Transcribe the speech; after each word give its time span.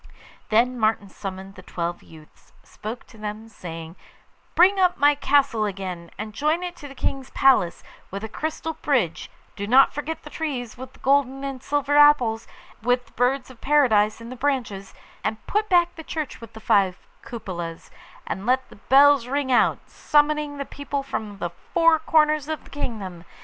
Then 0.49 0.79
Martin 0.79 1.09
summoned 1.09 1.53
the 1.53 1.61
twelve 1.61 2.01
youths, 2.01 2.53
spoke 2.63 3.05
to 3.05 3.19
them, 3.19 3.47
saying, 3.47 3.95
'Build 4.55 4.79
up 4.79 4.97
my 4.97 5.13
castle 5.13 5.65
again, 5.65 6.09
and 6.17 6.33
join 6.33 6.63
it 6.63 6.75
to 6.77 6.87
the 6.87 6.95
King's 6.95 7.29
Palace 7.29 7.83
with 8.09 8.23
a 8.23 8.27
crystal 8.27 8.73
bridge; 8.73 9.29
do 9.55 9.67
not 9.67 9.93
forget 9.93 10.23
the 10.23 10.31
trees 10.31 10.75
with 10.75 10.93
the 10.93 10.99
golden 11.01 11.43
and 11.43 11.61
silver 11.61 11.97
apples, 11.99 12.47
and 12.79 12.87
with 12.87 13.05
the 13.05 13.11
birds 13.11 13.51
of 13.51 13.61
Paradise 13.61 14.19
in 14.19 14.31
the 14.31 14.35
branches; 14.35 14.95
and 15.23 15.45
put 15.45 15.69
back 15.69 15.93
the 15.93 16.01
church 16.03 16.41
with 16.41 16.53
the 16.53 16.59
five 16.59 16.97
cupolas, 17.21 17.91
and 18.25 18.47
let 18.47 18.69
the 18.69 18.77
bells 18.77 19.27
ring 19.27 19.51
out, 19.51 19.87
summoning 19.87 20.57
the 20.57 20.65
people 20.65 21.03
from 21.03 21.37
the 21.37 21.51
four 21.75 21.99
corners 21.99 22.47
of 22.47 22.63
the 22.63 22.71
kingdom. 22.71 23.23